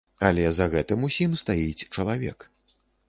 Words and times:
Але 0.27 0.45
за 0.59 0.65
гэтым 0.75 1.05
усім 1.09 1.35
стаіць 1.43 1.87
чалавек. 1.95 2.39